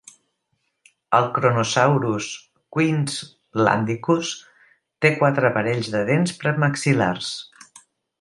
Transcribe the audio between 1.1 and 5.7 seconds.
El "Kronosaurus queenslandicus" té quatre